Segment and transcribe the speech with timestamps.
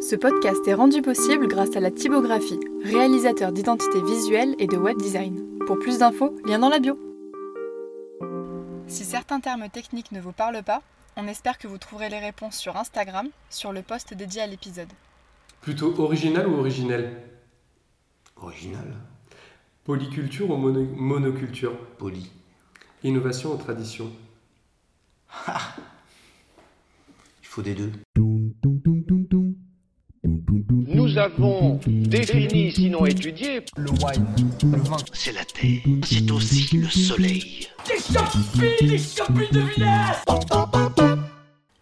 [0.00, 4.96] Ce podcast est rendu possible grâce à la typographie, réalisateur d'identité visuelle et de web
[4.98, 5.58] design.
[5.66, 6.98] Pour plus d'infos, lien dans la bio.
[8.86, 10.82] Si certains termes techniques ne vous parlent pas,
[11.16, 14.88] on espère que vous trouverez les réponses sur Instagram, sur le post dédié à l'épisode.
[15.60, 17.16] Plutôt original ou originel?
[18.36, 18.94] Original.
[19.84, 21.76] Polyculture ou mono- monoculture?
[21.98, 22.30] Poli.
[23.02, 24.10] Innovation ou tradition?
[25.48, 27.90] Il faut des deux.
[30.24, 33.62] Nous avons défini, sinon étudié,
[35.12, 37.68] C'est la terre, c'est aussi le soleil.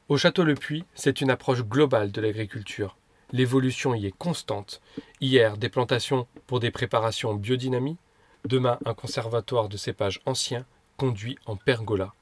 [0.08, 2.96] Au château Le Puy, c'est une approche globale de l'agriculture.
[3.32, 4.80] L'évolution y est constante.
[5.20, 7.96] Hier, des plantations pour des préparations biodynamie.
[8.44, 10.64] Demain, un conservatoire de cépages anciens
[10.96, 12.12] conduit en pergola.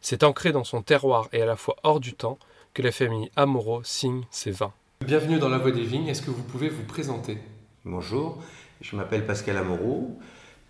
[0.00, 2.38] C'est ancré dans son terroir et à la fois hors du temps
[2.74, 4.72] que la famille Amoro signe ses vins.
[5.06, 6.08] Bienvenue dans la Voie des Vignes.
[6.08, 7.38] Est-ce que vous pouvez vous présenter?
[7.86, 8.42] Bonjour,
[8.82, 10.20] je m'appelle Pascal Amoreau.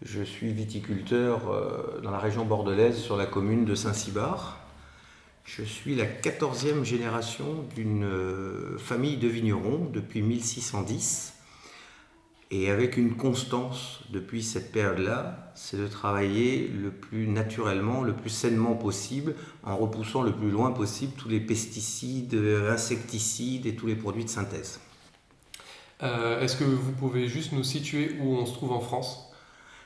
[0.03, 4.61] Je suis viticulteur euh, dans la région bordelaise sur la commune de Saint-Cybard.
[5.45, 11.35] Je suis la 14e génération d'une euh, famille de vignerons depuis 1610.
[12.53, 18.31] Et avec une constance depuis cette période-là, c'est de travailler le plus naturellement, le plus
[18.31, 22.35] sainement possible, en repoussant le plus loin possible tous les pesticides,
[22.69, 24.81] insecticides et tous les produits de synthèse.
[26.03, 29.31] Euh, Est-ce que vous pouvez juste nous situer où on se trouve en France?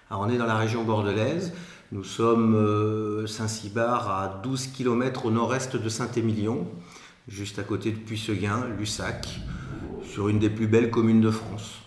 [0.09, 1.53] Alors, on est dans la région bordelaise.
[1.93, 6.67] Nous sommes euh, Saint-Cybard à 12 km au nord-est de Saint-Émilion,
[7.29, 9.29] juste à côté de Puisseguin, Lussac,
[10.11, 11.84] sur une des plus belles communes de France.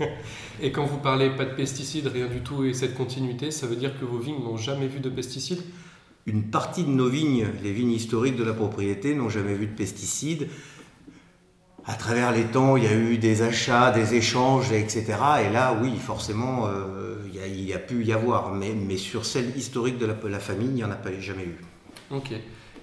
[0.62, 3.76] Et quand vous parlez pas de pesticides, rien du tout, et cette continuité, ça veut
[3.76, 5.62] dire que vos vignes n'ont jamais vu de pesticides?
[6.26, 9.74] Une partie de nos vignes, les vignes historiques de la propriété, n'ont jamais vu de
[9.74, 10.48] pesticides.
[11.84, 15.04] À travers les temps, il y a eu des achats, des échanges, etc.
[15.46, 18.52] Et là, oui, forcément, euh, il y a- il y, a pu y avoir.
[18.52, 21.44] Mais, mais sur celle historique de la, la famille, il n'y en a pas jamais
[21.44, 21.58] eu.
[22.10, 22.32] Ok.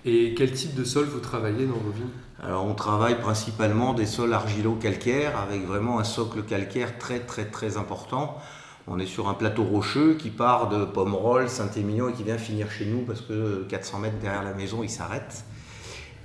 [0.05, 2.09] Et quel type de sol vous travaillez dans vos vignes
[2.41, 7.77] Alors on travaille principalement des sols argilo-calcaires avec vraiment un socle calcaire très très très
[7.77, 8.37] important.
[8.85, 12.69] On est sur un plateau rocheux qui part de Pomerol, Saint-Émilion et qui vient finir
[12.69, 15.45] chez nous parce que 400 mètres derrière la maison il s'arrête.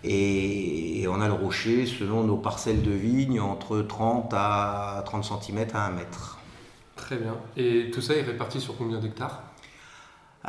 [0.02, 5.24] Et, et on a le rocher selon nos parcelles de vignes entre 30 à 30
[5.24, 6.38] cm à 1 mètre.
[6.96, 7.36] Très bien.
[7.56, 9.40] Et tout ça est réparti sur combien d'hectares?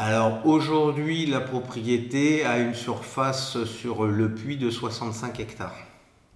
[0.02, 5.76] Alors aujourd'hui la propriété a une surface sur le puits de 65 hectares.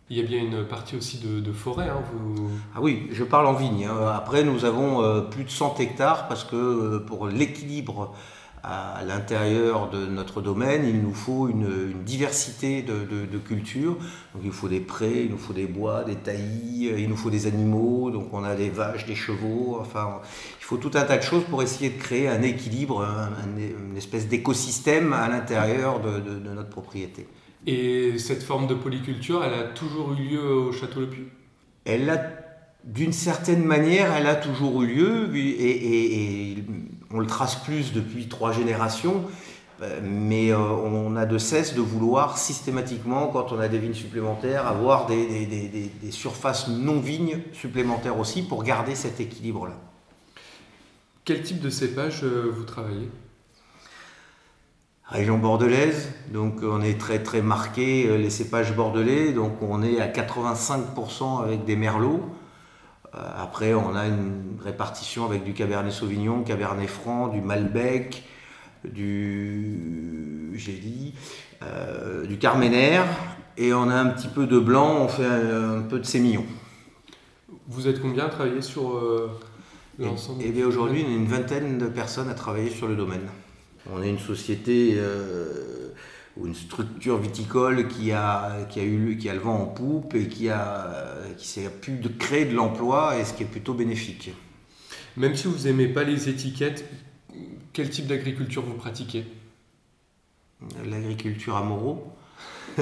[0.10, 2.50] Il y a bien une partie aussi de, de forêt, hein, vous...
[2.76, 3.86] Ah oui, je parle en vigne.
[3.86, 4.12] hein.
[4.14, 8.14] Après, nous avons euh, plus de 100 hectares parce que euh, pour l'équilibre
[8.64, 13.98] à l'intérieur de notre domaine, il nous faut une, une diversité de, de- de cultures.
[14.34, 17.18] Donc, il faut des prés, il nous faut des bois, des taillis, euh, il nous
[17.18, 18.10] faut des animaux.
[18.10, 19.78] Donc, on a des vaches, des chevaux.
[19.82, 20.22] Enfin,
[20.60, 23.90] il faut tout un tas de choses pour essayer de créer un équilibre, un- un-
[23.92, 27.28] une espèce d'écosystème à l'intérieur de- de- de notre propriété.
[27.68, 31.24] Et cette forme de polyculture, elle a toujours eu lieu au Château Le Puy?
[31.86, 32.22] Elle a,
[32.86, 36.64] d'une certaine manière, elle a toujours eu lieu, et, et- et
[37.14, 39.24] on le trace plus depuis trois générations,
[39.82, 43.94] euh, mais euh, on a de cesse de vouloir systématiquement, quand on a des vignes
[43.94, 49.74] supplémentaires, avoir des, des- des- des- des surfaces non-vignes supplémentaires aussi pour garder cet équilibre-là.
[51.26, 53.10] Quel type de cépage euh, vous travaillez?
[55.06, 60.08] Région bordelaise, donc on est très très marqué les cépages bordelais, donc on est à
[60.08, 62.22] 85% avec des merlots.
[63.16, 68.24] Euh, Après, on a une répartition avec du cabernet sauvignon, cabernet franc, du malbec,
[68.84, 71.14] du j'ai dit,
[71.64, 73.06] euh, du carménère,
[73.58, 76.46] et on a un petit peu de blanc, on fait un, un peu de sémillon.
[77.68, 79.32] Vous êtes combien à travailler sur euh,
[80.00, 83.28] l'ensemble et bien aujourd'hui, on est une vingtaine de personnes à travailler sur le domaine.
[83.92, 85.83] On est une société euh,
[86.38, 90.16] ou une structure viticole qui a, qui, a eu, qui a le vent en poupe
[90.16, 93.74] et qui a, qui s'est pu de créer de l'emploi, et ce qui est plutôt
[93.76, 94.32] bénéfique.
[95.16, 96.86] Même si vous aimez pas les étiquettes,
[97.72, 99.26] quel type d'agriculture vous pratiquez?
[100.86, 102.08] L'agriculture amoro,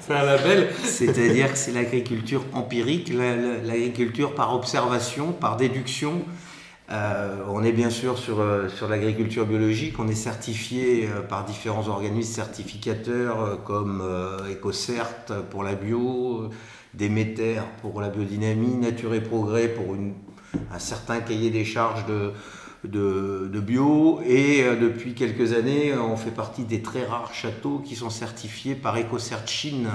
[0.00, 6.22] C'est un label c'est-à-dire que c'est l'agriculture empirique, la- la- l'agriculture par observation, par déduction.
[6.90, 11.44] Euh, on est bien sûr sur, euh, sur l'agriculture biologique, on est certifié euh, par
[11.44, 14.02] différents organismes certificateurs comme
[14.48, 16.48] EcoCert pour la bio,
[16.94, 19.96] Déméter pour la biodynamie, Nature et Progrès pour
[20.72, 22.32] un certain cahier des charges de,
[22.84, 24.20] de, bio.
[24.24, 28.96] Et depuis quelques années, on fait partie des très rares châteaux qui sont certifiés par
[28.96, 29.88] EcoCert Chine,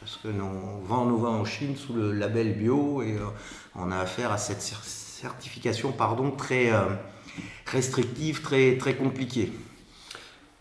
[0.00, 3.16] parce que nous, on vend nos vins en Chine sous le label bio et
[3.74, 5.07] on a affaire à cette certification
[5.96, 6.70] pardon, très
[7.66, 9.52] restrictive, très, très compliquée.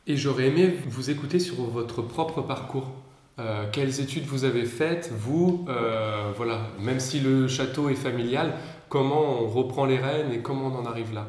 [0.07, 2.91] Et j'aurais aimé vous écouter sur votre propre parcours.
[3.39, 8.55] Euh, quelles études vous avez faites, vous, euh, voilà, même si le château est familial,
[8.89, 11.27] comment on reprend les rênes et comment on en arrive là?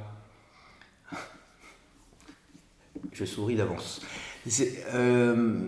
[3.12, 4.00] Je souris d'avance.
[4.94, 5.58] Euh,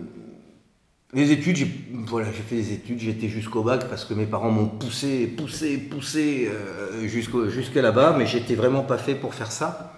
[1.13, 5.27] les études, j'ai fait des études, j'étais jusqu'au bac parce que mes parents m'ont poussé,
[5.27, 6.49] poussé, poussé
[7.03, 9.93] jusqu'à là-bas, mais j'étais vraiment pas fait pour faire ça.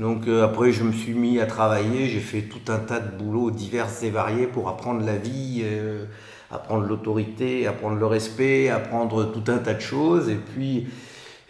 [0.00, 3.18] Donc euh, après, je me suis mis à travailler, j'ai fait tout un tas de
[3.18, 6.06] boulots divers et variés pour apprendre la vie, euh,
[6.50, 10.30] apprendre l'autorité, apprendre le respect, apprendre tout un tas de choses.
[10.30, 10.86] Et puis,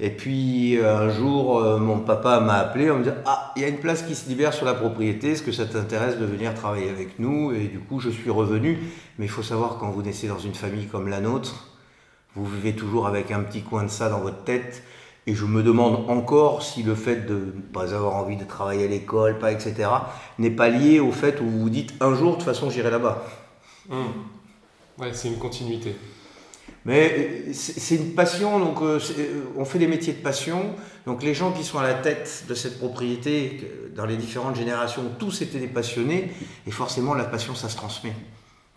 [0.01, 3.65] et puis un jour, euh, mon papa m'a appelé en me disant Ah, il y
[3.65, 6.55] a une place qui se libère sur la propriété, est-ce que ça t'intéresse de venir
[6.55, 7.53] travailler avec nous?
[7.53, 8.79] Et du coup, je suis revenu.
[9.19, 11.69] Mais il faut savoir, quand vous naissez dans une famille comme la nôtre,
[12.35, 14.83] vous vivez toujours avec un petit coin de ça dans votre tête
[15.27, 18.85] et je me demande encore si le fait de ne pas avoir envie de travailler
[18.85, 19.89] à l'école, pas etc.,
[20.39, 22.91] n'est pas lié au fait où vous vous dites un jour, de toute façon, j'irai
[22.91, 23.23] là-bas.
[23.89, 23.95] Mmh.
[24.99, 25.95] Ouais, c'est une continuité.
[26.85, 30.75] Mais euh, c'est une passion, donc euh, euh, on fait des métiers de passion.
[31.07, 35.03] Donc les gens qui sont à la tête de cette propriété, dans les différentes générations,
[35.19, 36.33] tous étaient des passionnés,
[36.67, 38.15] et forcément la passion, ça se transmet.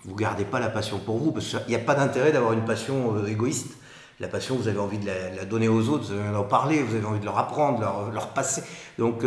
[0.03, 2.65] Vous gardez pas la passion pour vous, parce qu'il n'y a pas d'intérêt d'avoir une
[2.65, 3.73] passion égoïste
[4.19, 6.81] la passion, vous avez envie de la, donner aux autres, vous avez envie d'en parler,
[6.81, 8.63] vous avez envie de leur apprendre, leur, leur passer.
[8.97, 9.25] Donc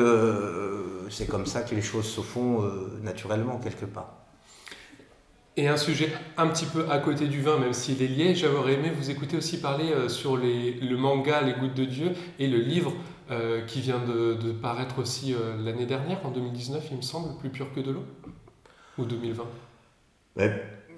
[1.11, 2.62] c'est comme ça que les choses se font
[3.02, 4.25] naturellement quelque part.
[5.58, 8.75] Et un sujet un petit peu à côté du vin, même s'il est lié, j'aurais
[8.75, 12.47] aimé vous écouter aussi parler euh, sur les, le manga Les Gouttes de Dieu et
[12.47, 12.93] le livre
[13.67, 17.81] qui vient de, paraître aussi l'année dernière, en 2019, il me semble, Plus pur que
[17.81, 18.05] de l'eau,
[18.99, 19.43] ou 2020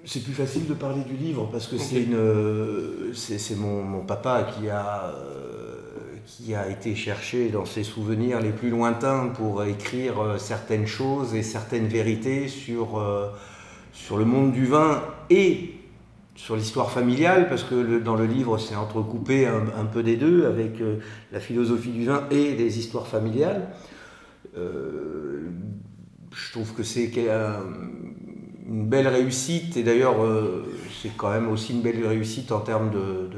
[0.05, 4.49] c'est plus facile de parler du livre parce que c'est une c'est mon, mon, papa
[4.55, 5.76] qui a euh,
[6.25, 11.34] qui a été chercher dans ses souvenirs les plus lointains pour écrire euh, certaines choses
[11.34, 13.28] et certaines vérités sur euh,
[13.98, 15.74] sur le monde du vin et
[16.34, 20.80] sur l'histoire familiale parce que dans le livre c'est entrecoupé un, peu des deux avec
[21.32, 23.68] la philosophie du vin et les histoires familiales.
[24.54, 27.10] Je trouve que c'est
[28.68, 30.64] une belle réussite, et d'ailleurs euh,
[31.02, 33.30] c'est quand même aussi une belle réussite en termes de,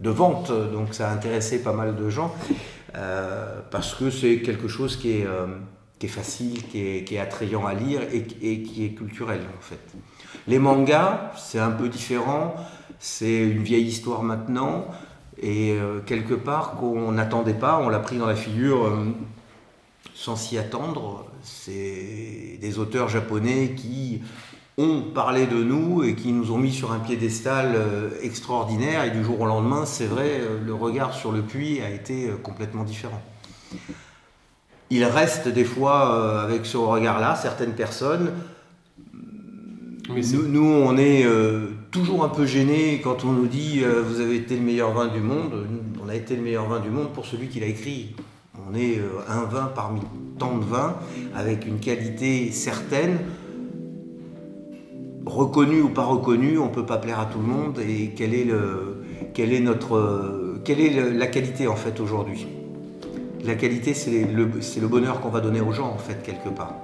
[0.00, 2.34] de, vente, donc ça a intéressé pas mal de gens,
[2.94, 5.46] euh, parce que c'est quelque chose qui est, euh,
[5.98, 9.80] qui est facile, qui est, attrayant à lire et, qui est culturel en fait.
[10.46, 12.54] Les mangas, c'est un peu différent,
[12.98, 14.86] c'est une vieille histoire maintenant,
[15.40, 18.90] et quelque part qu'on n'attendait pas, on l'a pris dans la figure
[20.14, 21.26] sans s'y attendre.
[21.42, 24.20] C'est des auteurs japonais qui
[24.78, 29.04] ont parlé de nous et qui nous ont mis sur un piédestal euh, extraordinaire.
[29.04, 32.28] Et du jour au lendemain, c'est vrai, euh, le regard sur le puits a été
[32.28, 33.20] euh, complètement différent.
[34.90, 38.32] Il reste des fois avec ce regard-là certaines personnes.
[40.08, 41.26] nous, on est
[41.90, 45.20] toujours un peu gênés quand on nous dit vous avez été le meilleur vin du
[45.20, 45.66] monde.
[46.02, 48.14] On a été le meilleur vin du monde pour celui qui l'a écrit.
[48.70, 48.98] On est
[49.28, 50.00] un vin parmi
[50.38, 50.96] tant de vins
[51.34, 53.18] avec une qualité certaine
[55.28, 57.78] reconnu ou pas reconnu, on ne peut pas plaire à tout le monde.
[57.86, 62.46] Et quelle est, le, quelle est, notre, quelle est la qualité en fait aujourd'hui?
[63.48, 66.74] La qualité, c'est le, bonheur qu'on va donner aux gens en fait quelque part.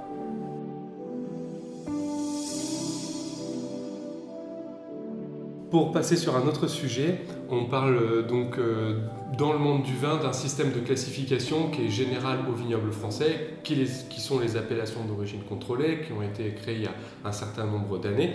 [5.69, 8.97] Pour passer sur un autre sujet, on parle euh, donc euh,
[9.37, 13.57] dans le monde du vin d'un système de classification qui est général au vignoble français,
[13.63, 13.85] qui,
[14.17, 16.95] sont les appellations d'origine contrôlée, qui ont été créées il y a
[17.25, 18.33] un certain nombre d'années.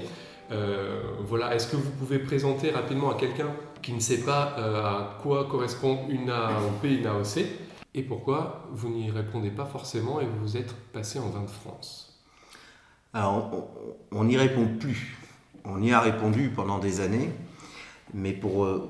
[0.53, 3.51] Euh, voilà, est-ce que vous pouvez présenter rapidement à quelqu'un
[3.83, 9.11] qui ne sait pas à quoi correspond une AOP une AOC et pourquoi vous n'y
[9.11, 12.23] répondez pas forcément et vous vous êtes passé en vin de France?
[13.13, 13.69] Alors,
[14.13, 15.19] on n'y répond plus
[15.65, 17.31] on y a répondu pendant des années,
[18.15, 18.89] mais pour euh,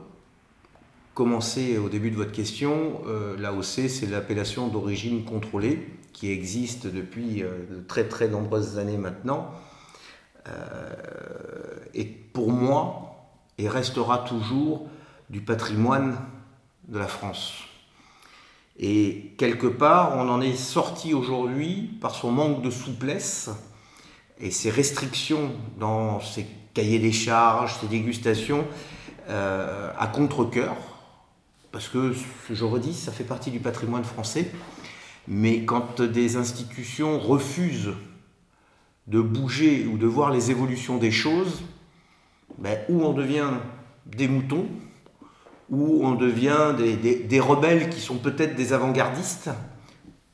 [1.15, 7.43] commencer au début de votre question, euh, l'AOC, c'est l'appellation d'origine contrôlée qui existe depuis
[7.43, 9.51] euh, de très très nombreuses années maintenant.
[11.95, 13.15] et pour moi,
[13.59, 14.89] et restera toujours
[15.29, 16.17] du patrimoine
[16.89, 17.70] de la France.
[18.83, 23.51] Et quelque part, on en est sorti aujourd'hui par son manque de souplesse
[24.41, 28.65] et ses restrictions dans ses cahier des charges, ces dégustations
[29.29, 30.77] euh, à contre-coeur,
[31.73, 32.15] parce que,
[32.51, 34.51] je redis, ça fait partie du patrimoine français,
[35.29, 37.93] mais quand des institutions refusent
[39.07, 41.63] de bouger ou de voir les évolutions des choses,
[42.59, 43.51] ben, ou on devient
[44.07, 44.67] des moutons,
[45.71, 49.51] ou on devient des, rebelles qui sont peut-être des avant-gardistes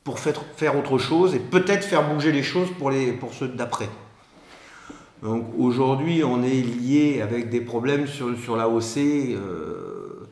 [0.03, 3.89] pour faire, autre chose et peut-être faire bouger les choses pour, les, pour ceux d'après.
[5.21, 10.27] Donc aujourd'hui, on est lié avec des problèmes sur, sur l'AOC euh,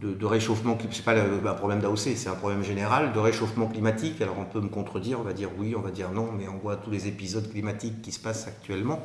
[0.00, 1.04] de, de, réchauffement climatique.
[1.04, 4.20] Pas un problème d'AOC, c'est un problème général de réchauffement climatique.
[4.20, 6.58] Alors on peut me contredire, on va dire oui, on va dire non, mais on
[6.58, 9.02] voit tous les épisodes climatiques qui se passent actuellement.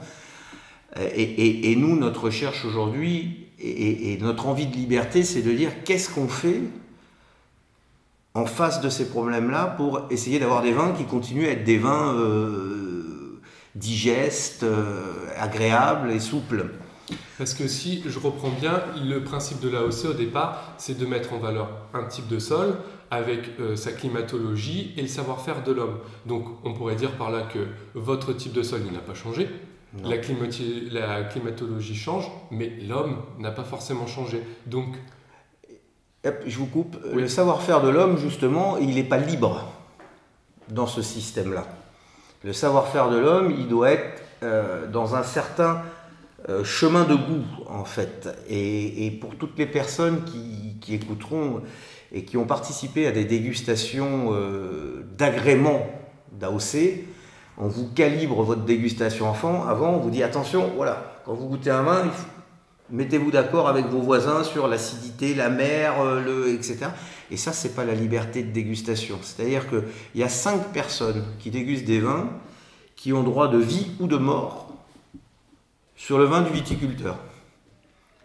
[1.16, 6.28] Et, nous, notre recherche aujourd'hui et, notre envie de liberté, c'est de dire qu'est-ce qu'on
[6.28, 6.62] fait
[8.34, 11.78] en face de ces problèmes-là pour essayer d'avoir des vins qui continuent à être des
[11.78, 13.40] vins euh,
[13.76, 16.66] digestes, euh, agréables et souples.
[17.38, 21.34] Parce que si je reprends bien, le principe de l'AOC au départ, c'est de mettre
[21.34, 22.78] en valeur un type de sol
[23.10, 25.98] avec euh, sa climatologie et le savoir-faire de l'homme.
[26.26, 27.60] Donc on pourrait dire par là que
[27.94, 29.50] votre type de sol, il n'a pas changé,
[30.04, 30.10] la,
[31.08, 34.42] la, climatologie change, mais l'homme n'a pas forcément changé.
[34.66, 34.96] Donc.
[36.24, 36.98] je vous coupe.
[37.14, 39.72] Le savoir-faire de l'homme, justement, il n'est pas libre
[40.70, 41.66] dans ce système-là.
[42.44, 45.84] Le savoir-faire de l'homme, il doit être euh, dans un certain
[46.50, 48.30] euh, chemin de goût, en fait.
[48.50, 51.62] Et, pour toutes les personnes qui, écouteront
[52.12, 55.86] et qui ont participé à des dégustations euh, d'agrément
[56.32, 57.06] d'AOC,
[57.62, 59.68] on vous calibre votre dégustation enfant.
[59.68, 62.12] Avant, on vous dit attention, voilà, quand vous goûtez un vin,
[62.90, 66.88] mettez-vous d'accord avec vos voisins sur l'acidité, la mer, euh, le, etc.
[67.30, 69.20] Et ça, c'est pas la liberté de dégustation.
[69.22, 69.84] C'est-à-dire qu'il
[70.16, 72.30] y a cinq personnes qui dégustent des vins
[72.96, 74.74] qui ont droit de vie ou de mort
[75.96, 77.18] sur le vin du viticulteur.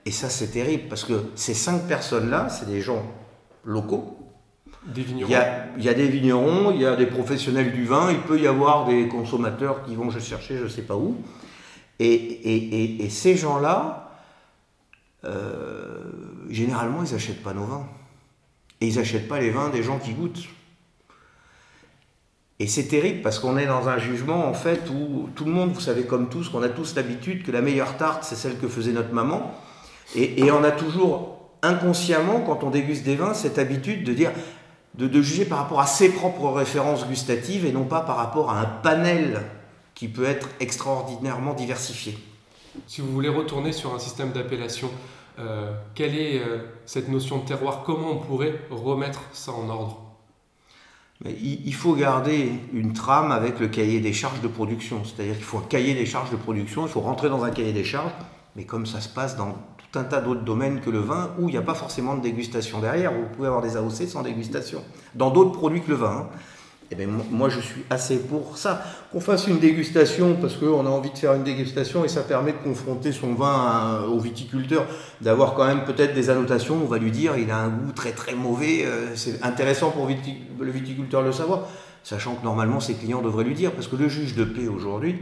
[0.06, 3.02] Et ça, c'est terrible parce que ces cinq personnes-là, c'est des gens
[3.64, 4.15] locaux
[4.94, 8.46] il y, a, des vignerons, il y a des professionnels du vin, il peut y
[8.46, 11.16] avoir des consommateurs qui vont chercher je ne sais pas où.
[11.98, 14.12] Et, ces gens-là,
[15.24, 16.04] euh,
[16.50, 17.86] généralement, ils n'achètent pas nos vins.
[18.80, 20.48] Et ils n'achètent pas les vins des gens qui goûtent.
[22.58, 25.72] Et c'est terrible parce qu'on est dans un jugement en fait où tout le monde,
[25.72, 28.66] vous savez comme tous, qu'on a tous l'habitude que la meilleure tarte c'est celle que
[28.66, 29.52] faisait notre maman.
[30.14, 34.30] Et, et, on a toujours inconsciemment, quand on déguste des vins, cette habitude de dire
[34.96, 38.60] de, juger par rapport à ses propres références gustatives et non pas par rapport à
[38.60, 39.42] un panel
[39.94, 42.18] qui peut être extraordinairement diversifié.
[42.86, 44.90] Si vous voulez retourner sur un système d'appellation,
[45.38, 47.82] euh, quelle est euh, cette notion de terroir?
[47.84, 50.02] Comment on pourrait remettre ça en ordre?
[51.24, 55.02] Mais il, faut garder une trame avec le cahier des charges de production.
[55.04, 57.72] C'est-à-dire qu'il faut un cahier des charges de production, il faut rentrer dans un cahier
[57.72, 58.12] des charges,
[58.54, 59.56] mais comme ça se passe dans
[59.96, 62.80] un tas d'autres domaines que le vin où il n'y a pas forcément de dégustation
[62.80, 63.12] derrière.
[63.12, 64.82] Vous pouvez avoir des AOC sans dégustation.
[65.14, 66.26] Dans d'autres produits que le vin.
[66.30, 66.36] Hein.
[66.92, 68.84] Eh bien, moi, je suis assez pour ça.
[69.10, 72.52] Qu'on fasse une dégustation, parce qu'on a envie de faire une dégustation et ça permet
[72.52, 74.86] de confronter son vin au viticulteur,
[75.20, 76.76] d'avoir quand même peut-être des annotations.
[76.80, 78.84] On va lui dire, il a un goût très très mauvais.
[78.84, 81.62] Euh, c'est intéressant pour le viticulteur de le savoir,
[82.04, 85.16] sachant que normalement ses clients devraient lui dire, parce que le juge de paix aujourd'hui,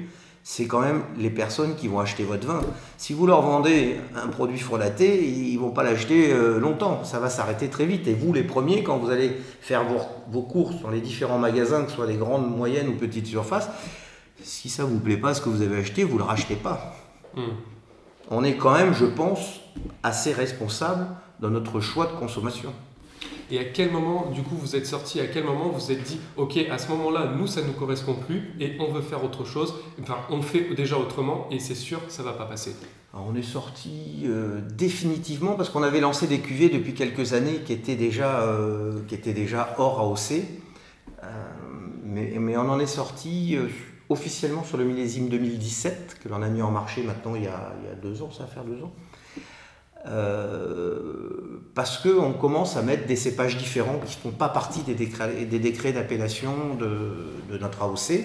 [0.46, 2.60] c'est quand même les personnes qui vont acheter votre vin.
[2.98, 7.30] Si vous leur vendez un produit frelaté, ils vont pas l'acheter euh, longtemps, ça va
[7.30, 8.06] s'arrêter très vite.
[8.08, 9.32] Et vous, les premiers, quand vous allez
[9.62, 9.84] faire
[10.30, 13.70] vos, courses dans les différents magasins, que ce soit des grandes, moyennes ou petites surfaces,
[14.42, 16.94] si ça vous plaît pas ce que vous avez acheté, vous le rachetez pas.
[17.34, 17.54] Hmm.
[18.30, 19.60] On est quand même, je pense,
[20.02, 21.06] assez responsable
[21.40, 22.74] dans notre choix de consommation.
[23.50, 26.18] Et à quel moment, du coup, vous êtes sorti À quel moment vous êtes dit,
[26.36, 29.44] ok, à ce moment-là, nous, ça ne nous correspond plus et on veut faire autre
[29.44, 32.74] chose Enfin, on fait déjà autrement et c'est sûr, ça va pas passer.
[33.12, 37.72] on est sorti euh, définitivement parce qu'on avait lancé des cuvées depuis quelques années qui
[37.72, 40.42] étaient déjà, euh, qui étaient déjà hors AOC.
[41.22, 41.26] Euh,
[42.04, 43.56] mais, mais, on en est sorti
[44.08, 47.74] officiellement sur le millésime 2017, que l'on a mis en marché maintenant il y, a,
[47.82, 48.92] il y a deux ans, ça va faire deux ans.
[50.06, 54.94] Euh, parce qu'on commence à mettre des cépages différents qui ne font pas partie des
[54.94, 58.22] décrets, des décrets d'appellation de, notre AOC.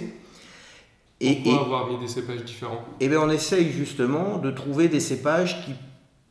[1.21, 2.83] Et, Pourquoi avoir mis des cépages différents?
[2.99, 5.73] Eh bien, on essaye justement de trouver des cépages qui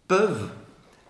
[0.07, 0.49] peuvent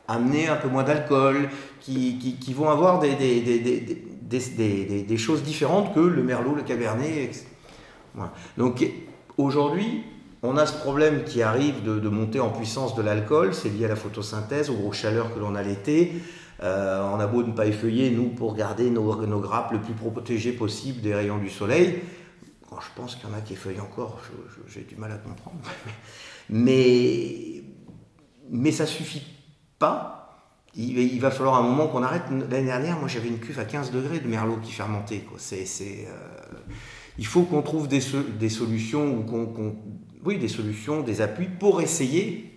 [0.06, 5.94] amener un peu moins d'alcool, qui, qui, vont avoir des, des, des, des, choses différentes
[5.94, 7.30] que le merlot, le cabernet.
[8.14, 8.32] Voilà.
[8.56, 8.84] Donc
[9.36, 10.04] aujourd'hui,
[10.42, 13.88] on a ce problème qui arrive de, monter en puissance de l'alcool, c'est lié à
[13.88, 16.12] la photosynthèse, aux grosses chaleurs que l'on a l'été.
[16.62, 20.52] Euh, on a beau ne pas effeuiller, nous, pour garder nos, grappes le plus protégées
[20.52, 22.02] possible des rayons du soleil.
[22.70, 24.20] je pense qu'il y en a qui effeuillent encore,
[24.68, 25.58] j'ai du mal à comprendre.
[26.50, 27.62] Mais,
[28.48, 29.22] mais ça suffit
[29.78, 30.18] pas.
[30.74, 32.22] Il, va falloir un moment qu'on arrête.
[32.30, 35.24] L'année dernière, moi j'avais une cuve à 15 degrés de merlot qui fermentait.
[35.26, 36.04] Euh,
[37.18, 39.76] il faut qu'on trouve des, solutions ou qu'on
[40.24, 42.50] oui, des solutions, des appuis pour essayer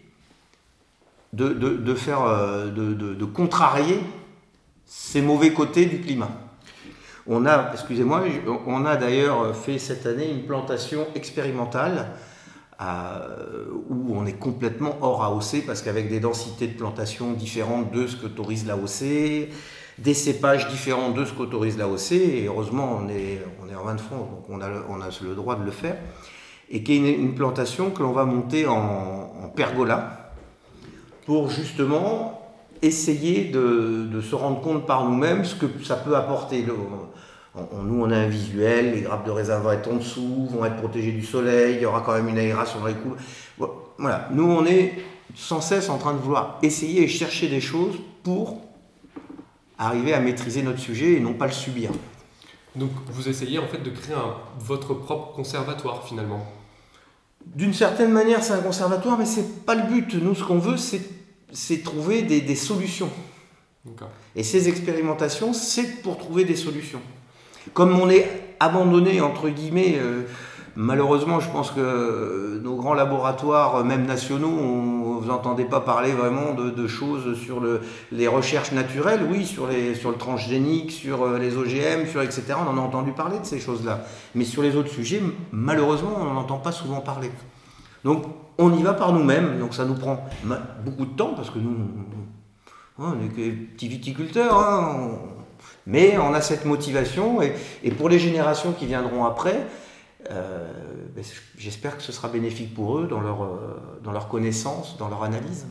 [1.34, 4.00] de, faire, euh, de, contrarier
[4.86, 6.32] ces mauvais côtés du climat.
[7.28, 8.24] On a, excusez-moi,
[8.66, 12.12] on a d'ailleurs fait cette année une plantation expérimentale
[13.90, 18.16] où on est complètement hors AOC parce qu'avec des densités de plantation différentes de ce
[18.16, 19.50] qu'autorise l'AOC,
[20.00, 23.96] des cépages différents de ce qu'autorise l'AOC, et heureusement on est, on est en main
[23.96, 25.98] de France, donc on a, on a le droit de le faire,
[26.72, 30.22] et qui est une, plantation que l'on va monter en pergola,
[31.26, 32.42] pour justement
[32.82, 36.66] essayer de, se rendre compte par nous-mêmes ce que ça peut apporter.
[36.66, 40.78] nous, on a un visuel, les grappes de raisin vont être en dessous, vont être
[40.78, 43.22] protégées du soleil, il y aura quand même une aération dans les coups.
[43.98, 44.94] Voilà, nous, on est
[45.36, 48.62] sans cesse en train de vouloir essayer et chercher des choses pour
[49.78, 51.92] arriver à maîtriser notre sujet et non pas le subir.
[52.76, 54.16] Donc vous essayez en fait de créer
[54.60, 56.46] votre propre conservatoire finalement
[57.46, 60.16] d'une certaine manière, c'est un conservatoire, mais c'est pas le but.
[60.16, 63.10] Nous, ce qu'on veut, c'est trouver des, solutions.
[64.36, 67.02] Et ces expérimentations, c'est pour trouver des solutions.
[67.74, 70.24] Comme on est abandonné, entre guillemets, euh,
[70.82, 76.88] malheureusement, je pense que nos grands laboratoires, même nationaux, vous n'entendez pas parler vraiment de,
[76.88, 82.22] choses sur le, les recherches naturelles, oui, sur, le transgénique, sur euh, les OGM, sur
[82.22, 82.56] etc.
[82.58, 84.02] On en a entendu parler de ces choses-là.
[84.34, 85.22] Mais sur les autres sujets,
[85.52, 87.32] malheureusement, on n'en entend pas souvent parler.
[88.04, 88.24] Donc,
[88.58, 90.26] on y va par nous-mêmes, donc ça nous prend
[90.84, 91.76] beaucoup de temps, parce que nous,
[92.98, 95.12] on est que petits viticulteurs, hein,
[95.86, 99.68] mais on a cette motivation, et, pour les générations qui viendront après,
[101.58, 103.48] j'espère que ce sera bénéfique pour eux dans leur, euh,
[104.04, 105.66] dans leur connaissance, dans leur analyse.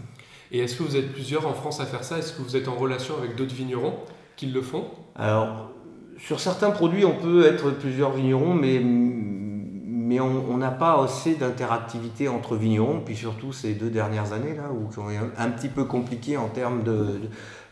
[0.53, 2.19] Et est-ce que vous êtes plusieurs en France à faire ça?
[2.19, 3.95] Est-ce que vous êtes en relation avec d'autres vignerons
[4.37, 4.85] qui le font?
[5.15, 5.71] Alors,
[6.19, 12.29] sur certains produits, on peut être plusieurs vignerons, mais, mais on n'a pas assez d'interactivité
[12.29, 15.07] entre vignerons, puis surtout ces deux dernières années, là, où sont
[15.39, 17.21] un petit peu compliqué en termes de,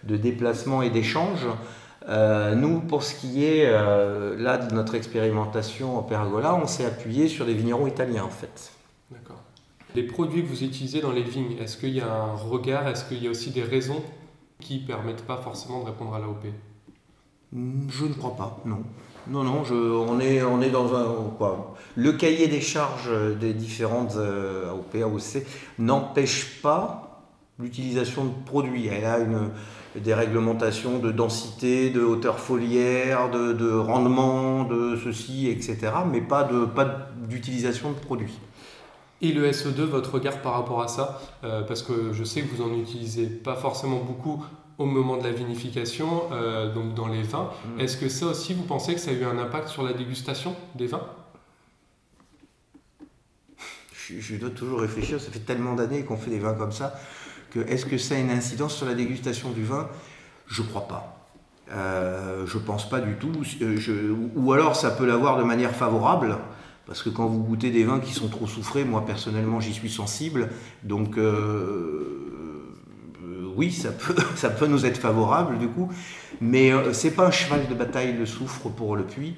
[0.05, 1.47] de déplacement et d'échange.
[2.09, 6.87] Euh, nous, pour ce qui est euh, là de notre expérimentation en pergola, on s'est
[6.87, 8.73] appuyé sur des vignerons italiens en fait.
[9.11, 9.43] D'accord.
[9.95, 13.05] Les produits que vous utilisez dans les vignes, est-ce qu'il y a un regard, est-ce
[13.05, 14.03] qu'il y a aussi des raisons
[14.61, 16.47] qui permettent pas forcément de répondre à l'AOP
[17.53, 18.83] hmm, Je ne crois pas, non.
[19.27, 21.31] Non, non, je, on, est, on est dans un.
[21.37, 25.45] Quoi, le cahier des charges des différentes euh, AOP, AOC
[25.79, 27.08] n'empêche pas
[27.59, 28.87] l'utilisation de produits.
[28.87, 29.51] Elle a une,
[29.97, 35.79] des réglementations de densité, de hauteur foliaire, de, rendement, de ceci, etc.
[36.11, 38.39] Mais pas de pas d'utilisation de produits.
[39.21, 42.55] Et le SE2, votre regard par rapport à ça euh, Parce que je sais que
[42.55, 44.45] vous en utilisez pas forcément beaucoup
[44.79, 47.51] au moment de la vinification, euh, donc dans les vins.
[47.77, 47.81] Mm.
[47.81, 50.55] Est-ce que ça aussi, vous pensez que ça a eu un impact sur la dégustation
[50.77, 51.03] des vins?
[53.93, 56.95] Je, je, dois toujours réfléchir, ça fait tellement d'années qu'on fait des vins comme ça
[57.57, 59.89] est-ce que ça a une incidence sur la dégustation du vin?
[60.47, 61.19] Je crois pas.
[61.73, 63.33] Euh, je pense pas du tout.
[63.61, 66.39] Euh, ou alors ça peut l'avoir de manière favorable,
[66.87, 69.91] parce que quand vous goûtez des vins qui sont trop soufrés, moi personnellement j'y suis
[69.91, 70.49] sensible,
[70.83, 72.25] donc euh,
[73.55, 73.71] oui,
[74.37, 75.91] ça peut, nous être favorable du coup,
[76.41, 79.37] mais c'est pas un cheval de bataille le soufre pour le puits.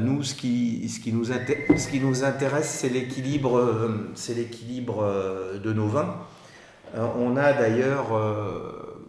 [0.00, 5.04] nous, ce qui, nous, ce qui intéresse, l'équilibre, c'est l'équilibre
[5.60, 6.14] de nos vins.
[6.96, 9.04] Euh, on a d'ailleurs euh,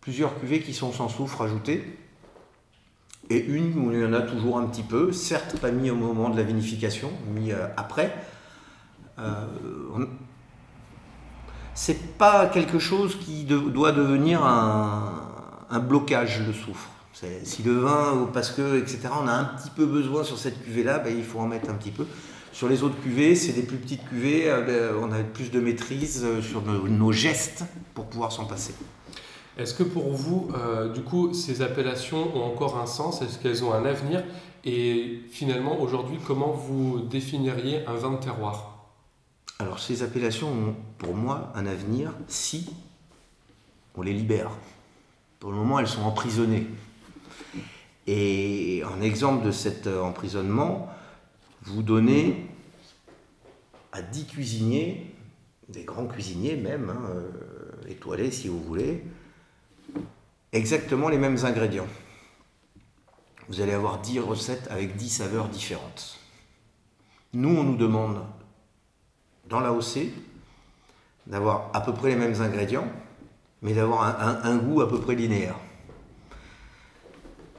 [0.00, 1.98] plusieurs cuvées qui sont sans soufre ajouté
[3.28, 5.96] et une où il y en a toujours un petit peu, certes pas mis au
[5.96, 8.14] moment de la vinification, mis euh, après.
[11.74, 16.90] c'est pas quelque chose qui doit devenir un, blocage, le soufre.
[17.12, 20.98] Si le vin, parce que, etc., on a un petit peu besoin sur cette cuvée-là,
[20.98, 22.06] ben, il faut en mettre un petit peu.
[22.56, 25.60] Sur les autres cuvées, c'est des plus petites cuvées, euh, ben, on a plus de
[25.60, 28.74] maîtrise euh, sur nos, gestes pour pouvoir s'en passer.
[29.58, 33.20] Est-ce que pour vous, euh, du coup, ces appellations ont encore un sens?
[33.20, 34.24] Est-ce qu'elles ont un avenir?
[34.64, 38.86] Et finalement, aujourd'hui, comment vous définiriez un vin de terroir?
[39.58, 42.70] Alors, ces appellations ont pour moi un avenir si
[43.96, 44.50] on les libère.
[45.40, 46.66] Pour le moment, elles sont emprisonnées.
[48.06, 50.88] Et un exemple de cet emprisonnement,
[51.66, 52.46] vous donnez
[53.92, 55.14] à 10 cuisiniers,
[55.68, 57.30] des grands cuisiniers même, hein, euh,
[57.88, 59.04] étoilés si vous voulez,
[60.52, 61.88] exactement les mêmes ingrédients.
[63.48, 66.18] Vous allez avoir 10 recettes avec 10 saveurs différentes.
[67.32, 68.24] Nous, on nous demande,
[69.48, 70.10] dans la l'AOC,
[71.26, 72.88] d'avoir à peu près les mêmes ingrédients,
[73.62, 75.56] mais d'avoir un goût à peu près linéaire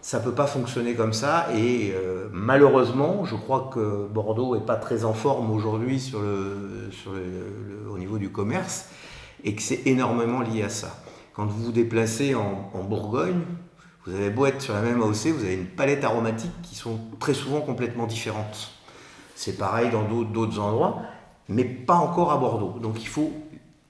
[0.08, 1.48] ça ne peut pas fonctionner comme ça.
[1.54, 6.90] Et euh, malheureusement, je crois que Bordeaux n'est pas très en forme aujourd'hui sur le,
[7.92, 8.86] au niveau du commerce.
[9.44, 10.96] et que c'est énormément lié à ça.
[11.34, 13.42] Quand vous vous déplacez en, Bourgogne,
[14.06, 16.98] vous avez beau être sur la même AOC, vous avez une palette aromatique qui sont
[17.20, 18.72] très souvent complètement différentes.
[19.36, 21.02] C'est pareil dans d'autres endroits,
[21.50, 22.80] mais pas encore à Bordeaux.
[22.80, 23.34] Donc il faut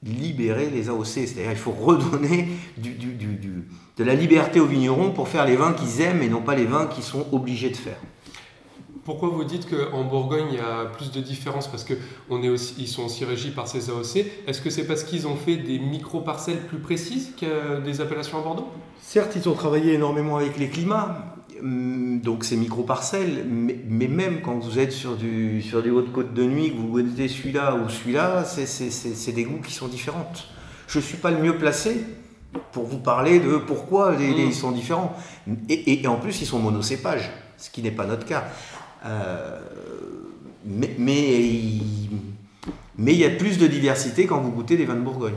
[0.04, 4.66] libérer les AOC, c'est-à-dire il faut redonner du- du- du- du- de la liberté aux
[4.68, 7.70] vignerons pour faire les vins qu'ils aiment et non pas les vins qu'ils sont obligés
[7.72, 7.98] de faire.
[9.04, 11.68] Pourquoi vous dites qu'en Bourgogne, il y a plus de différences?
[11.70, 14.26] Parce qu'ils sont aussi régis par ces AOC.
[14.46, 18.42] Est-ce que c'est parce qu'ils ont fait des micro-parcelles plus précises que des appellations à
[18.42, 18.68] Bordeaux?
[19.02, 24.58] Certes, ils ont travaillé énormément avec les climats, donc ces micro-parcelles, mais, mais même quand
[24.60, 27.90] vous êtes sur du, sur des hautes côtes de nuit, que vous goûtez celui-là ou
[27.90, 30.32] celui-là, c'est- des goûts qui sont différents.
[30.88, 32.04] Je ne suis pas le mieux placé
[32.72, 34.48] pour vous parler de pourquoi les, les- Mm.
[34.50, 35.16] ils sont différents.
[35.70, 38.46] Et, et- et en plus, ils sont monocépages, ce qui n'est pas notre cas.
[39.06, 39.60] Euh,
[40.66, 41.82] mais mais il
[43.00, 45.36] mais il y a plus de diversité quand vous goûtez des vins de Bourgogne.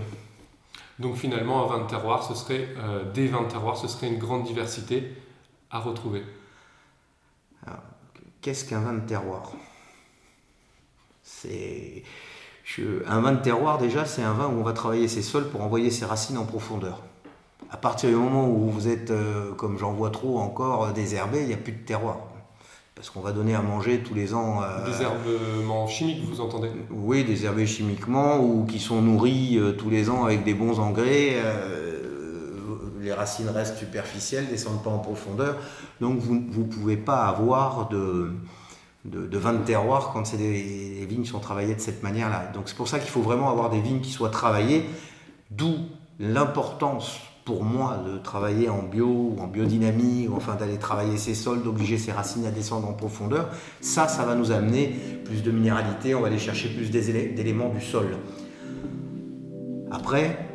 [0.98, 4.09] Donc finalement, un vin de terroir, ce serait, euh, des vins de terroir, ce serait
[4.09, 5.12] une grande diversité
[5.70, 6.22] à retrouver.
[8.40, 9.52] Qu'est-ce qu'un vin de terroir?
[11.22, 12.02] C'est
[13.06, 15.62] un vin de terroir déjà, c'est un vin où on va travailler ses sols pour
[15.62, 17.02] envoyer ses racines en profondeur.
[17.70, 21.42] À partir du moment où vous êtes, euh, comme j'en vois trop encore, euh, désherbé,
[21.42, 22.18] il n'y a plus de terroir.
[22.94, 24.62] Parce qu'on va donner à manger tous les ans.
[24.62, 26.70] euh, Désherbement chimique, vous entendez?
[26.90, 31.37] Oui, désherbés chimiquement ou qui sont nourris euh, tous les ans avec des bons engrais.
[33.01, 35.57] Les racines restent superficielles, descendent pas en profondeur.
[36.01, 38.33] Donc vous ne pouvez pas avoir de,
[39.05, 42.51] de, de vin de terroir quand les vignes sont travaillées de cette manière-là.
[42.55, 44.85] Donc c'est pour ça qu'il faut vraiment avoir des vignes qui soient travaillées,
[45.51, 45.75] d'où
[46.19, 51.35] l'importance pour moi de travailler en bio ou en biodynamie, ou enfin d'aller travailler ses
[51.35, 53.49] sols, d'obliger ses racines à descendre en profondeur.
[53.81, 57.81] Ça, ça va nous amener plus de minéralité, on va aller chercher plus d'éléments du
[57.81, 58.07] sol.
[59.91, 60.50] Après,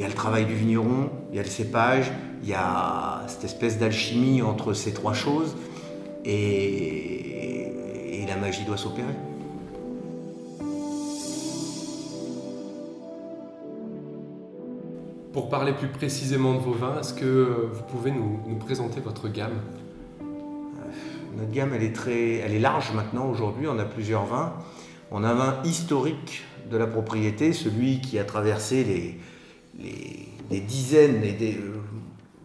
[0.00, 2.10] il y a le travail du vigneron, il y a le cépage,
[2.42, 5.54] il y a cette espèce d'alchimie entre ces trois choses,
[6.24, 9.12] et, et la magie doit s'opérer.
[15.34, 19.00] Pour parler plus précisément de vos vins, est-ce que euh, vous pouvez nous, nous présenter
[19.00, 19.60] votre gamme?
[21.36, 23.66] Notre gamme, elle est, très, elle est large maintenant aujourd'hui.
[23.68, 24.54] On a plusieurs vins.
[25.10, 29.18] On a un vin historique de la propriété, celui qui a traversé les,
[29.80, 31.80] les, les dizaines et euh,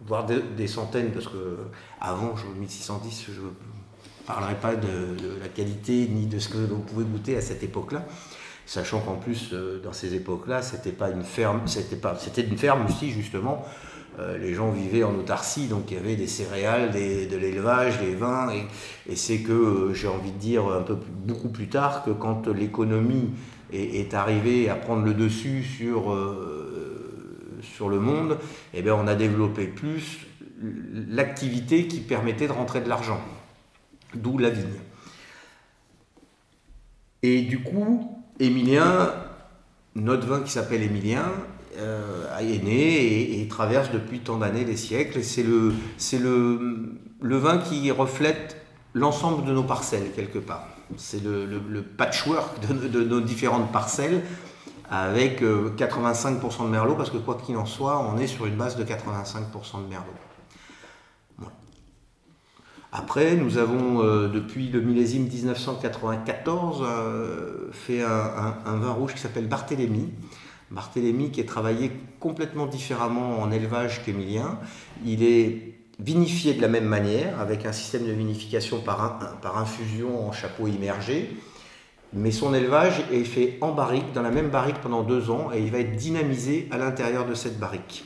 [0.06, 1.58] voire des, centaines, parce que
[2.00, 3.46] avant, je 1610, je ne
[4.26, 8.04] parlerai pas de, la qualité ni de ce que vous pouvez goûter à cette époque-là.
[8.64, 12.58] Sachant qu'en plus, euh, dans ces époques-là, c'était pas une ferme, c'était pas, c'était une
[12.58, 13.64] ferme aussi justement.
[14.18, 18.14] Euh, les gens vivaient en autarcie, donc il y avait des céréales, de l'élevage, des
[18.14, 22.10] vins, et, c'est que j'ai envie de dire un peu plus- beaucoup plus tard que
[22.10, 23.30] quand l'économie
[23.72, 26.16] est, arrivée à prendre le dessus sur
[27.62, 28.38] sur le monde,
[28.74, 30.26] eh bien on a développé plus
[31.08, 33.20] l'activité qui permettait de rentrer de l'argent,
[34.14, 34.80] d'où la vigne.
[37.22, 39.12] Et du coup, Émilien,
[39.94, 41.32] notre vin qui s'appelle Émilien,
[41.78, 45.18] euh, est né et, traverse depuis tant d'années les siècles.
[45.18, 48.56] Et C'est le, c'est le, vin qui reflète
[48.94, 50.68] l'ensemble de nos parcelles, quelque part.
[50.96, 54.22] C'est le, patchwork de nos différentes parcelles
[54.90, 58.56] avec euh, 85% de merlot, parce que quoi qu'il en soit, on est sur une
[58.56, 60.12] base de 85% de merlot.
[62.92, 69.48] Après, nous avons, euh, depuis le millésime 1994, euh, fait un, vin rouge qui s'appelle
[69.48, 70.12] Barthélemy.
[70.70, 74.58] Barthélemy qui est travaillé complètement différemment en élevage qu'Émilien.
[75.04, 80.32] Il est vinifié de la même manière, avec un système de vinification par infusion en
[80.32, 81.36] chapeau immergé.
[82.12, 85.60] Mais son élevage est fait en barrique, dans la même barrique pendant deux ans, et
[85.60, 88.04] il va être dynamisé à l'intérieur de cette barrique.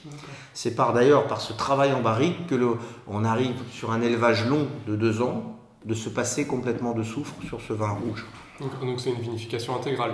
[0.55, 4.47] C'est par d'ailleurs par ce travail en barrique que le- on arrive sur un élevage
[4.47, 8.27] long de deux ans de se passer complètement de soufre sur ce vin rouge.
[8.61, 10.13] Donc c'est une vinification intégrale.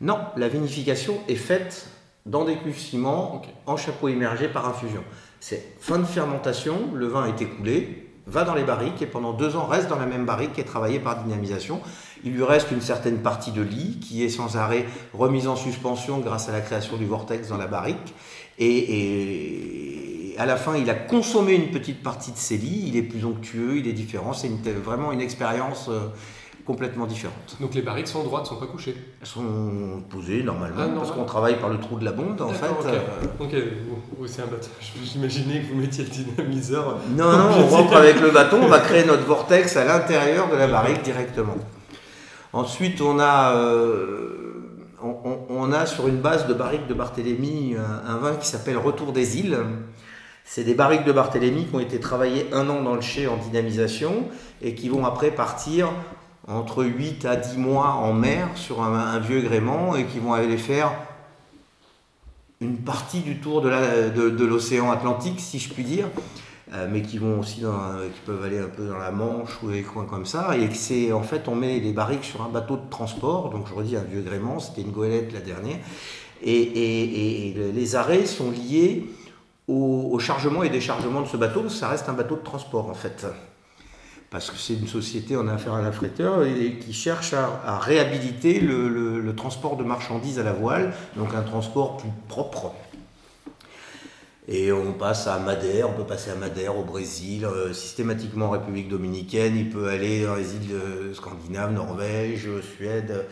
[0.00, 1.88] Non, la vinification est faite
[2.26, 5.02] dans des cuves ciment en chapeau immergé par infusion.
[5.40, 9.56] C'est fin de fermentation, le vin est écoulé, va dans les barriques et pendant deux
[9.56, 11.80] ans reste dans la même barrique qui est par dynamisation.
[12.24, 16.18] Il lui reste une certaine partie de lit qui est sans arrêt remise en suspension
[16.18, 18.14] grâce à la création du vortex dans la barrique.
[18.58, 23.02] Et, à la fin, il a consommé une petite partie de ses lits, il est
[23.02, 24.32] plus onctueux, il est différent.
[24.32, 24.48] C'est
[24.82, 26.08] vraiment une expérience euh,
[26.70, 27.56] complètement différente.
[27.60, 28.94] Donc les barriques sont droites, sont pas couchées?
[29.20, 32.48] Elles sont posées normalement Ah, parce qu'on travaille par le trou de la bonde en
[32.50, 32.66] fait.
[32.68, 32.86] Ok.
[32.86, 32.98] euh,
[33.44, 33.54] Ok,
[34.18, 34.68] oui, c'est un bateau.
[35.04, 36.96] J'imaginais que vous mettiez le dynamiseur.
[37.16, 40.56] Non, non, on rentre avec le bâton, on va créer notre vortex à l'intérieur de
[40.56, 41.56] la barrique directement.
[42.52, 44.62] Ensuite, on a, euh,
[45.02, 48.34] on, on- on on a sur une base de barriques de Barthélemy un, un vin
[48.36, 49.58] qui s'appelle Retour des îles.
[50.44, 53.36] C'est des barriques de Barthélemy qui ont été travaillées un an dans le chai en
[53.36, 54.24] dynamisation
[54.62, 55.90] et qui vont après partir
[56.48, 60.56] entre 8 à 10 mois en mer sur un, vieux gréement et qui vont aller
[60.56, 60.92] faire
[62.60, 66.06] une partie du tour de l'océan Atlantique, si je puis dire,
[66.72, 69.82] euh, mais qui vont aussi qui peuvent aller un peu dans la Manche ou des
[69.82, 70.56] coins comme ça.
[70.56, 73.74] Et c'est en fait, on met les barriques sur un bateau de transport, donc je
[73.74, 75.78] redis un vieux gréement, c'était une goélette la dernière,
[76.42, 79.06] et, les arrêts sont liés
[79.66, 83.26] au, chargement et déchargement de ce bateau, ça reste un bateau de transport en fait
[84.30, 89.34] parce que c'est une société en affaires à l'affréteur et qui cherche à, réhabiliter le,
[89.36, 92.72] transport de marchandises à la voile, donc un transport plus propre.
[94.48, 98.50] Et on passe à Madère, on peut passer à Madère au Brésil, euh, systématiquement en
[98.50, 103.26] République dominicaine, il peut aller dans les îles scandinaves, Norvège, Suède,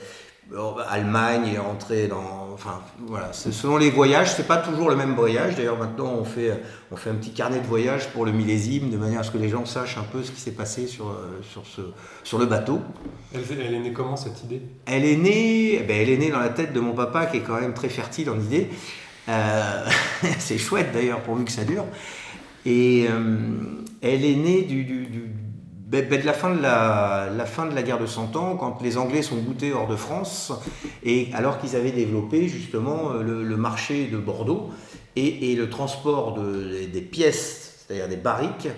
[0.88, 2.48] Allemagne et rentrer dans.
[2.54, 3.32] Enfin, voilà.
[3.32, 5.56] Selon les voyages, c'est pas toujours le même voyage.
[5.56, 8.96] D'ailleurs, maintenant, on fait, on fait un petit carnet de voyage pour le millésime, de
[8.96, 11.66] manière à ce que les gens sachent un peu ce qui s'est passé sur, sur,
[11.66, 11.82] ce,
[12.24, 12.80] sur le bateau.
[13.34, 14.62] Elle, elle, est née comment cette idée?
[14.86, 17.42] Elle est née, ben, elle est née dans la tête de mon papa, qui est
[17.42, 18.68] quand même très fertile en idées.
[19.28, 19.86] Euh,
[20.38, 21.84] c'est chouette d'ailleurs, pourvu que ça dure.
[22.64, 23.36] Et euh,
[24.00, 25.30] elle est née du, du, du
[25.88, 28.82] ben, ben, de la fin de la, fin de la guerre de Cent Ans, quand
[28.82, 30.52] les Anglais sont goûtés hors de France,
[31.02, 34.70] et alors qu'ils avaient développé justement le, le marché de Bordeaux
[35.16, 38.68] et, et le transport de, des pièces, c'est-à-dire des barriques,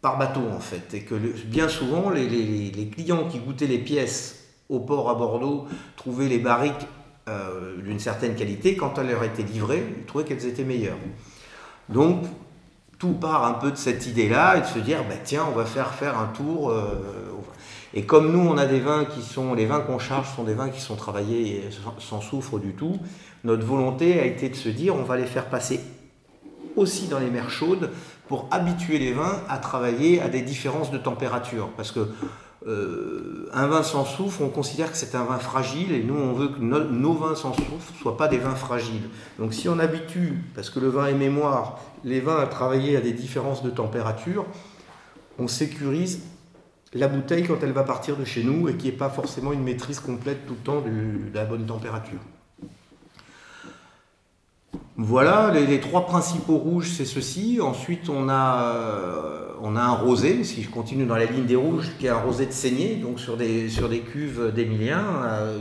[0.00, 0.94] par bateau en fait.
[0.94, 1.14] Et que
[1.46, 6.86] bien souvent, les, clients qui goûtaient les pièces au port à Bordeaux trouvaient les barriques
[7.28, 8.76] euh, d'une certaine qualité.
[8.76, 10.98] Quand elles leur étaient livrées, ils trouvaient qu'elles étaient meilleures.
[11.88, 12.24] Donc,
[12.98, 15.64] tout part un peu de cette idée-là et de se dire, bah, tiens, on va
[15.64, 16.70] faire faire un tour.
[16.70, 16.84] Euh,
[17.94, 20.54] et comme nous, on a des vins qui sont, les vins qu'on charge sont des
[20.54, 22.98] vins qui sont travaillés sans, sans soufre du tout,
[23.44, 25.80] notre volonté a été de se dire, on va les faire passer
[26.74, 27.90] aussi dans les mers chaudes
[28.28, 31.70] pour habituer les vins à travailler à des différences de température.
[31.76, 32.08] Parce que
[32.66, 36.32] euh, un vin sans soufre, on considère que c'est un vin fragile et nous, on
[36.32, 39.08] veut que no, nos vins sans soufre ne soient pas des vins fragiles.
[39.38, 43.00] Donc si on habitue, parce que le vin est mémoire, les vins à travailler à
[43.00, 44.46] des différences de température,
[45.38, 46.22] on sécurise
[46.92, 49.62] la bouteille quand elle va partir de chez nous et qui n'est pas forcément une
[49.62, 52.20] maîtrise complète tout le temps de la bonne température.
[54.98, 57.58] Voilà, les, trois principaux rouges, c'est ceci.
[57.60, 61.56] Ensuite, on a, euh, on a un rosé, si je continue dans la ligne des
[61.56, 65.60] rouges, qui est un rosé de saignée, donc sur des, sur des cuves d'Émilien, euh,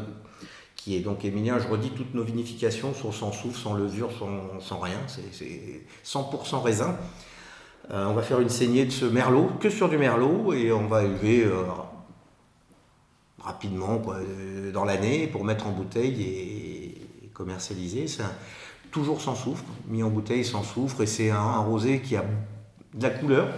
[0.75, 4.09] qui est donc Émilien, je redis, toutes nos vinifications sont sans soufre, sans levure,
[4.61, 6.95] sans, rien, c'est 100% raisin.
[7.91, 10.87] Euh, on va faire une saignée de ce merlot, que sur du merlot, et on
[10.87, 11.63] va élever euh,
[13.39, 14.01] rapidement
[14.73, 17.01] dans l'année pour mettre en bouteille et,
[17.33, 18.05] commercialiser.
[18.95, 22.23] Toujours sans soufre, mis en bouteille sans soufre, et c'est un, rosé qui a
[22.93, 23.49] de la couleur.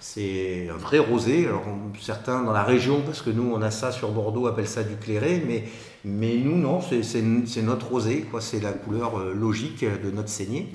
[0.00, 1.46] C'est un vrai rosé.
[1.46, 1.62] Alors,
[2.00, 4.96] certains dans la région, parce que nous on a ça sur Bordeaux, appellent ça du
[4.96, 5.62] clairé, mais,
[6.04, 10.72] mais nous non, c'est notre rosé, c'est la couleur euh, logique de notre saignée.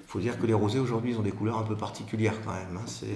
[0.00, 2.76] Il faut dire que les rosés aujourd'hui ont des couleurs un peu particulières quand même.
[2.76, 3.06] Hein.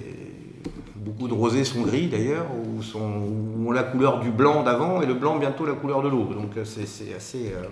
[0.95, 3.27] Beaucoup de rosés sont gris d'ailleurs, ou, sont,
[3.67, 6.29] ont la couleur du blanc d'avant et le blanc bientôt la couleur de l'eau.
[6.33, 7.51] Donc c'est assez.
[7.53, 7.65] Euh,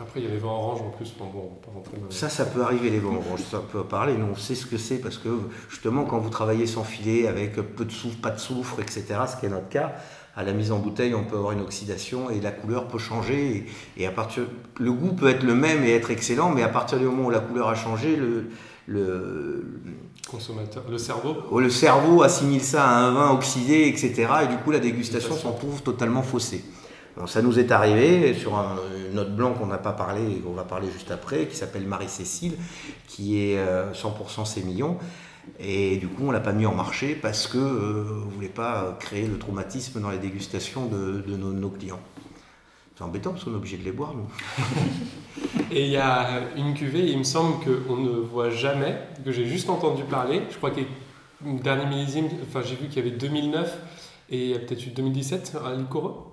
[0.00, 1.14] après, il y a les vins oranges en plus.
[1.18, 2.10] Bon, bon, dans...
[2.10, 3.42] Ça, ça peut arriver, les vins oranges.
[3.50, 4.16] Ça peut parler.
[4.16, 5.28] Nous, on sait ce que c'est parce que,
[5.70, 9.40] justement, quand vous travaillez sans filet, avec peu de soufre, pas de soufre, etc., ce
[9.40, 9.94] qui est notre cas,
[10.36, 13.66] à la mise en bouteille, on peut avoir une oxydation et la couleur peut changer.
[13.96, 14.44] Et, et à partir,
[14.78, 17.30] le goût peut être le même et être excellent, mais à partir du moment où
[17.30, 18.50] la couleur a changé, le,
[18.86, 19.64] le
[20.28, 24.28] consommateur, le cerveau oh, Le cerveau assimile ça à un vin oxydé, etc.
[24.44, 26.64] Et du coup, la dégustation s'en trouve totalement faussée.
[27.26, 28.76] Ça nous est arrivé sur un,
[29.10, 31.86] une autre blanc qu'on n'a pas parlé et qu'on va parler juste après, qui s'appelle
[31.86, 32.56] Marie-Cécile,
[33.06, 33.58] qui est
[33.92, 34.98] 100% sémillon.
[35.58, 38.96] Et du coup, on l'a pas mis en marché parce que euh, on voulait pas
[39.00, 42.00] créer le traumatisme dans les dégustations de, nos, clients.
[42.96, 44.28] C'est embêtant parce qu'on est obligé de les boire, nous.
[45.70, 49.46] et il y a une cuvée, il me semble qu'on ne voit jamais, que j'ai
[49.46, 50.42] juste entendu parler.
[50.50, 50.80] Je crois que
[51.44, 53.78] le dernier millésime, enfin j'ai vu qu'il y avait 2009
[54.30, 56.27] et peut-être 2017 à Licoro.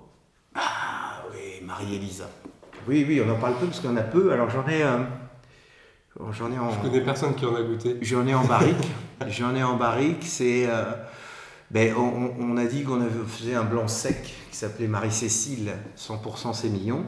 [1.66, 2.30] Oui, Marie-Élisa.
[2.88, 4.32] Oui, oui, on en parle peu parce qu'il y en a peu.
[4.32, 4.82] Alors j'en ai.
[4.82, 4.98] Euh,
[6.30, 6.70] j'en ai en.
[6.70, 7.96] Je connais personne qui en a goûté.
[8.02, 8.76] J'en ai en barrique.
[9.28, 10.22] j'en ai en barrique.
[10.22, 10.66] C'est.
[10.68, 10.84] Euh,
[11.70, 17.04] ben, on, on, a dit qu'on faisait un blanc sec qui s'appelait Marie-Cécile, 100% sémillon.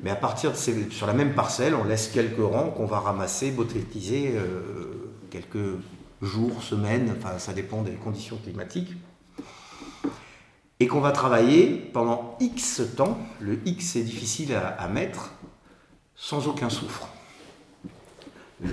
[0.00, 3.00] Mais à partir de ces, sur la même parcelle, on laisse quelques rangs qu'on va
[3.00, 5.80] ramasser, botrytiser euh, quelques
[6.22, 8.94] jours, semaines, enfin ça dépend des conditions climatiques
[10.80, 13.18] et qu'on va travailler pendant X temps.
[13.40, 15.32] Le X est difficile à, mettre.
[16.14, 17.08] sans aucun soufre.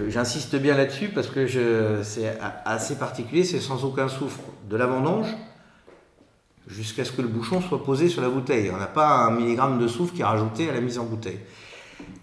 [0.08, 4.40] J'insiste bien là-dessus parce que c'est assez particulier, c'est sans aucun soufre
[4.70, 5.28] de la vendange
[6.68, 8.72] jusqu'à ce que le bouchon soit posé sur la bouteille.
[8.74, 11.40] On n'a pas un milligramme de soufre qui est rajouté à la mise en bouteille.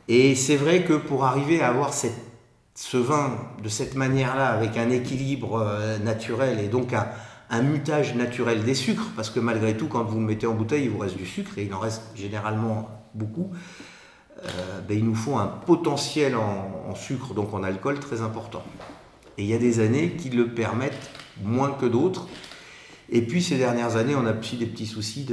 [0.08, 4.90] Et c'est vrai que pour arriver à avoir ce vin de cette manière-là, avec un
[4.90, 7.06] équilibre euh, naturel et donc un,
[7.50, 10.90] un, mutage naturel des sucres, parce que malgré tout, quand vous mettez en bouteille, il
[10.90, 13.50] vous reste du sucre et il en reste généralement beaucoup.
[14.44, 18.62] Euh, ben, il nous faut un potentiel en, sucre, donc en alcool, très important.
[19.38, 21.10] Et il y a des années qui le permettent
[21.42, 22.28] moins que d'autres.
[23.10, 25.26] Et puis ces dernières années, on a aussi des petits soucis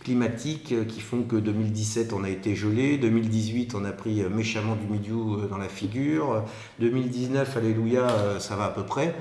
[0.00, 2.98] climatiques qui font que 2017, on a été gelé.
[2.98, 6.44] 2018, on a pris méchamment du milieu dans la figure.
[6.80, 8.06] 2019, alléluia,
[8.38, 9.14] ça va à peu près.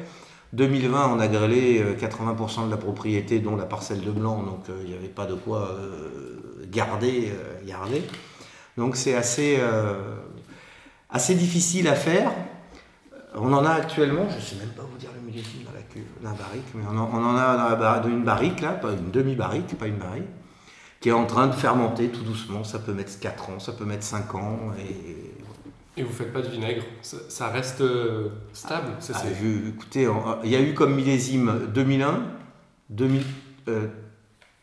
[0.53, 4.81] 2020, on a grêlé 80% de la propriété, dont la parcelle de blanc, donc euh,
[4.83, 7.31] il n'y avait pas de quoi euh, garder.
[8.77, 9.93] Donc c'est assez, euh,
[11.29, 12.31] difficile à faire.
[13.33, 15.83] On en a actuellement, je ne sais même pas vous dire le millésime dans la
[15.83, 19.87] cuve, la barrique, mais on en, a dans une barrique, là, pas une demi-barrique, pas
[19.87, 20.27] une barrique,
[20.99, 22.65] qui est en train de fermenter tout doucement.
[22.65, 24.59] Ça peut mettre 4 ans, ça peut mettre 5 ans.
[25.97, 29.23] Et vous ne faites pas de vinaigre Ça, reste euh, stable ah,
[29.67, 30.07] Écoutez,
[30.43, 32.23] il y a eu comme millésime 2001,
[32.89, 33.23] 2000,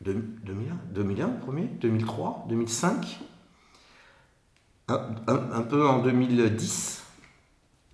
[0.01, 3.21] 2001, 2001 premier, 2003, 2005
[4.89, 7.05] un, peu en 2010,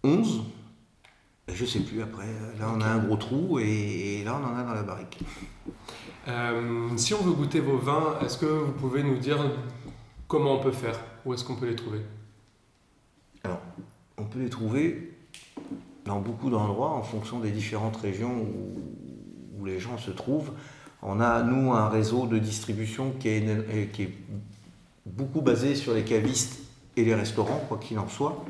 [0.04, 0.42] 11,
[1.52, 2.26] je sais plus après.
[2.58, 5.18] Là, on a un gros trou et, là, on en a dans la barrique.
[6.28, 9.38] Euh, si on veut goûter vos vins, est-ce que vous pouvez nous dire
[10.28, 10.98] comment on peut faire?
[11.24, 12.00] Où est-ce qu'on peut les trouver?
[14.18, 15.16] On peut les trouver
[16.04, 20.50] dans beaucoup d'endroits en fonction des différentes régions où, les gens se trouvent.
[21.00, 24.14] On a, nous, un réseau de distribution qui est, qui est
[25.06, 26.60] beaucoup basé sur les cavistes
[26.98, 28.44] et les restaurants, quoi qu'il en soit.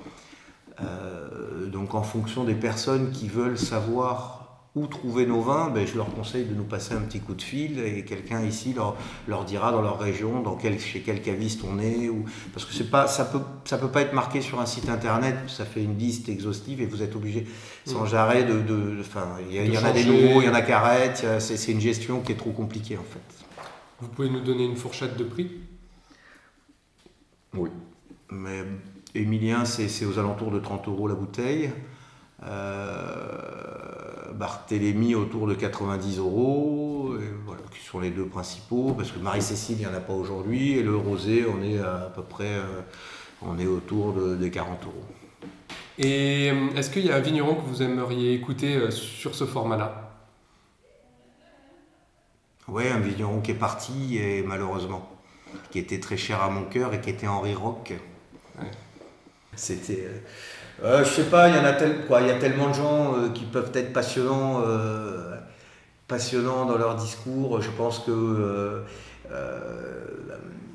[0.81, 4.44] Euh, donc en fonction des personnes qui veulent savoir
[4.77, 7.43] où trouver nos vins, ben, je leur conseille de nous passer un petit coup de
[7.43, 8.97] fil et quelqu'un ici leur,
[9.29, 12.09] leur, dira dans leur région dans quel, chez quel caviste on est.
[12.09, 14.67] Ou, parce que c'est pas, ça ne peut, ça peut pas être marqué sur un
[14.67, 17.47] site internet, ça fait une liste exhaustive et vous êtes obligé
[17.85, 18.17] sans mmh.
[18.17, 18.61] arrêt de...
[18.61, 19.03] de,
[19.49, 22.21] il y, en a des nouveaux, il y en a qui arrêtent, c'est une gestion
[22.21, 23.45] qui est trop compliquée en fait.
[24.01, 25.53] Vous pouvez nous donner une fourchette de prix?
[27.57, 27.71] Oui.
[28.31, 28.65] Mais
[29.15, 31.71] Emilien, c'est aux alentours de 30 euros la bouteille.
[32.43, 33.84] Euh,
[34.35, 37.15] Barthélemy autour de 90 euros,
[37.47, 40.73] voilà, qui sont les deux principaux, parce que Marie-Cécile, il n'y en a pas aujourd'hui,
[40.73, 42.81] et le rosé, on est à, peu près euh,
[43.43, 45.05] on est autour de, des 40 euros.
[45.99, 50.13] Et euh, est-ce qu'il y a un vigneron que vous aimeriez écouter sur ce format-là?
[52.67, 55.11] Oui, un vigneron qui est parti, et malheureusement,
[55.71, 57.93] qui était très cher à mon cœur et qui était Henri Rock.
[59.57, 60.09] C'était.
[60.09, 60.19] Euh,
[60.85, 61.73] euh, je sais pas, il y en a
[62.07, 64.63] quoi, il y a tellement de gens euh, qui peuvent être passionnants,
[66.09, 67.61] passionnants dans leur discours.
[67.61, 68.83] Je pense que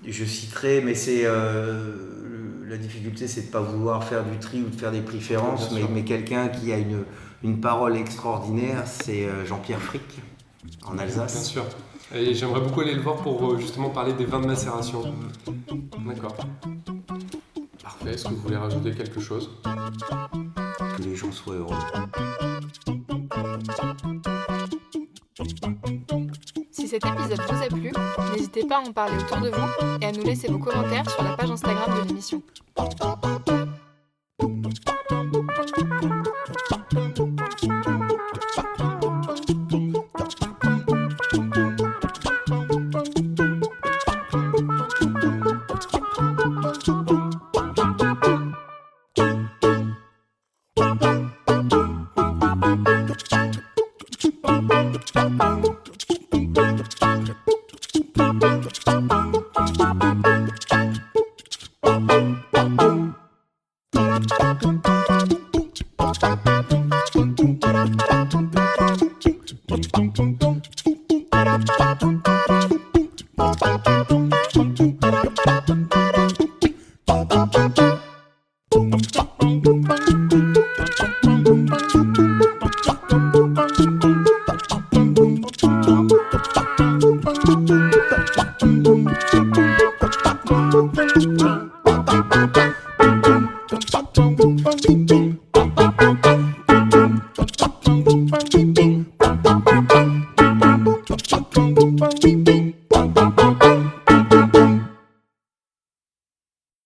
[0.05, 4.75] je citerai, mais c'est la difficulté, c'est de pas vouloir faire du tri ou de
[4.75, 7.03] faire des préférences, mais, mais quelqu'un qui a une,
[7.43, 10.21] une parole extraordinaire, c'est Jean-Pierre Frick
[10.85, 11.33] en Alsace.
[11.33, 11.65] Bien sûr.
[12.15, 15.03] Et j'aimerais beaucoup aller le voir pour justement parler des vins de macération.
[16.07, 16.35] D'accord.
[17.99, 19.49] Parfait, est-ce que vous voulez rajouter quelque chose?
[19.63, 21.75] Que les gens soient heureux.
[26.71, 27.91] Si cet épisode vous a plu,
[28.31, 31.23] n'hésitez pas à en parler autour de vous et à nous laisser vos commentaires sur
[31.23, 32.41] la page Instagram de l'émission.